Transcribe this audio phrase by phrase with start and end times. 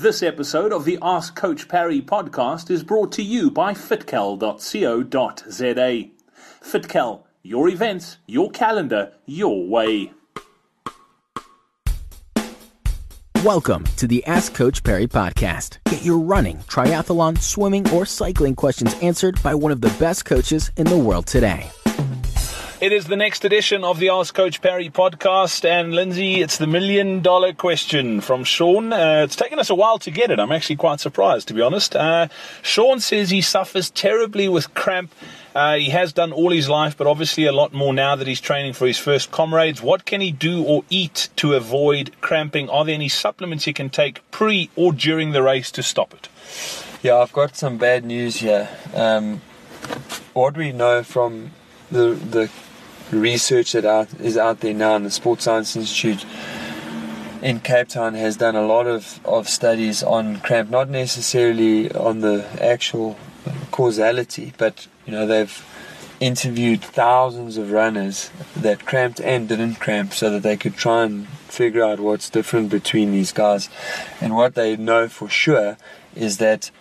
[0.00, 4.60] This episode of the Ask Coach Parry podcast is brought to you by fitcal.co.za.
[6.62, 10.12] Fitcal, your events, your calendar, your way.
[13.42, 15.78] Welcome to the Ask Coach Parry podcast.
[15.90, 20.70] Get your running, triathlon, swimming, or cycling questions answered by one of the best coaches
[20.76, 21.68] in the world today.
[22.80, 26.68] It is the next edition of the Ask Coach Parry podcast, and Lindsay, it's the
[26.68, 28.92] million dollar question from Sean.
[28.92, 30.38] Uh, it's taken us a while to get it.
[30.38, 31.96] I'm actually quite surprised, to be honest.
[31.96, 32.28] Uh,
[32.62, 35.12] Sean says he suffers terribly with cramp.
[35.56, 38.40] Uh, he has done all his life, but obviously a lot more now that he's
[38.40, 39.82] training for his first comrades.
[39.82, 42.70] What can he do or eat to avoid cramping?
[42.70, 46.28] Are there any supplements he can take pre or during the race to stop it?
[47.02, 48.68] Yeah, I've got some bad news here.
[48.94, 49.40] Um,
[50.32, 51.50] what we know from
[51.90, 52.50] the the
[53.10, 56.24] research that out, is out there now, and the Sports Science Institute
[57.42, 62.20] in Cape Town has done a lot of, of studies on cramp, not necessarily on
[62.20, 63.16] the actual
[63.70, 65.64] causality, but you know they've
[66.20, 71.28] interviewed thousands of runners that cramped and didn't cramp so that they could try and
[71.28, 73.68] figure out what's different between these guys.
[74.20, 75.76] And what they know for sure
[76.16, 76.72] is that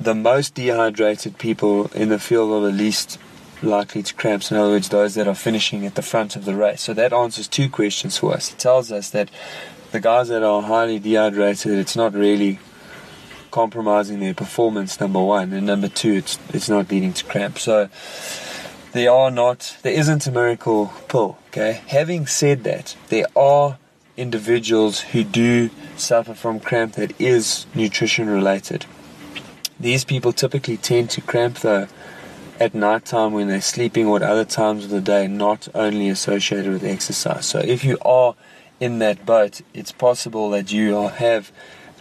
[0.00, 3.18] the most dehydrated people in the field are the least
[3.62, 4.50] likely to cramps.
[4.50, 6.82] In other words, those that are finishing at the front of the race.
[6.82, 8.52] So that answers two questions for us.
[8.52, 9.30] It tells us that
[9.92, 12.58] the guys that are highly dehydrated, it's not really
[13.50, 14.98] compromising their performance.
[14.98, 17.58] Number one, and number two, it's it's not leading to cramp.
[17.58, 17.88] So
[18.92, 21.38] there are not, there isn't a miracle pill.
[21.48, 21.82] Okay.
[21.88, 23.78] Having said that, there are
[24.16, 28.86] individuals who do suffer from cramp that is nutrition related.
[29.78, 31.88] These people typically tend to cramp though
[32.60, 36.08] at night time when they're sleeping or at other times of the day, not only
[36.08, 37.46] associated with exercise.
[37.46, 38.34] So if you are
[38.80, 41.50] in that boat, it's possible that you have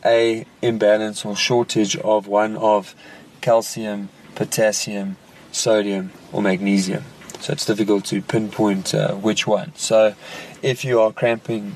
[0.06, 2.96] a imbalance or shortage of one of
[3.42, 5.18] calcium, potassium,
[5.52, 7.04] sodium, or magnesium.
[7.40, 9.74] So it's difficult to pinpoint uh, which one.
[9.76, 10.16] So
[10.62, 11.76] if you are cramping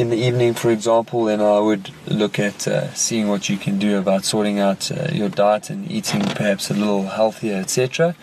[0.00, 3.78] in the evening, for example, then I would look at uh, seeing what you can
[3.78, 8.14] do about sorting out uh, your diet and eating perhaps a little healthier, etc.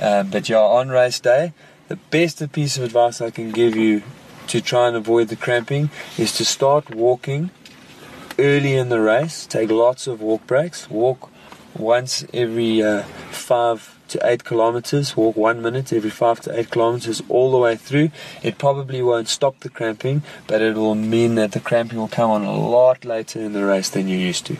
[0.00, 1.54] Um, but yeah, on race day,
[1.88, 4.04] the best piece of advice I can give you
[4.46, 7.50] to try and avoid the cramping is to start walking
[8.38, 9.44] early in the race.
[9.44, 10.88] Take lots of walk breaks.
[10.88, 11.32] Walk
[11.78, 17.22] once every uh, five to eight kilometers, walk one minute every five to eight kilometers
[17.28, 18.10] all the way through.
[18.42, 22.30] It probably won't stop the cramping, but it will mean that the cramping will come
[22.30, 24.56] on a lot later in the race than you're used to.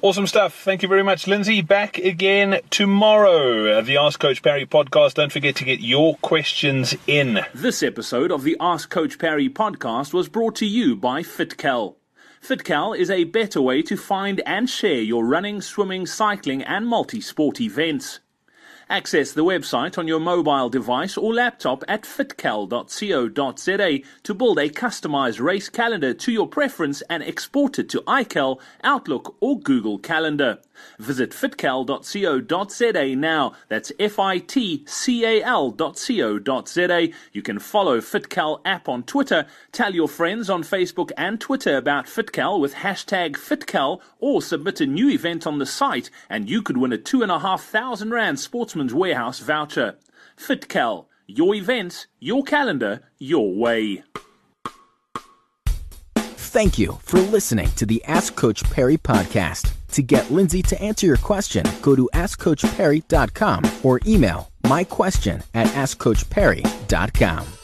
[0.00, 0.54] Awesome stuff.
[0.62, 1.60] Thank you very much, Lindsay.
[1.60, 3.82] Back again tomorrow.
[3.82, 5.14] The Ask Coach Parry podcast.
[5.14, 7.40] Don't forget to get your questions in.
[7.52, 11.97] This episode of the Ask Coach Parry podcast was brought to you by FitCal.
[12.42, 17.20] FitCal is a better way to find and share your running, swimming, cycling, and multi
[17.20, 18.20] sport events.
[18.90, 25.40] Access the website on your mobile device or laptop at fitcal.co.za to build a customized
[25.40, 30.58] race calendar to your preference and export it to iCal, Outlook, or Google Calendar.
[30.98, 33.52] Visit fitcal.co.za now.
[33.68, 37.08] That's F I T C A L.co.za.
[37.32, 42.06] You can follow FitCal app on Twitter, tell your friends on Facebook and Twitter about
[42.06, 46.76] FitCal with hashtag FitCal, or submit a new event on the site, and you could
[46.76, 47.40] win a two and a
[48.78, 49.96] Sportsman's Warehouse voucher.
[50.36, 54.04] FitCal, your events, your calendar, your way.
[56.14, 59.72] Thank you for listening to the Ask Coach Parry podcast.
[59.92, 65.66] To get Lindsay to answer your question, go to AskCoachParry.com or email my question at
[65.68, 67.57] AskCoachParry.com.